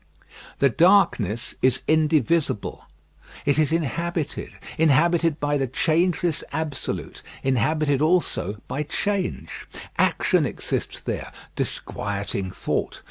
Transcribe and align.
The 0.57 0.69
darkness 0.69 1.53
is 1.61 1.83
indivisible. 1.87 2.85
It 3.45 3.59
is 3.59 3.71
inhabited. 3.71 4.49
Inhabited 4.79 5.39
by 5.39 5.59
the 5.59 5.67
changeless 5.67 6.43
absolute; 6.51 7.21
inhabited 7.43 8.01
also 8.01 8.57
by 8.67 8.81
change. 8.81 9.67
Action 9.99 10.43
exists 10.47 11.01
there, 11.01 11.31
disquieting 11.55 12.49
thought! 12.49 12.99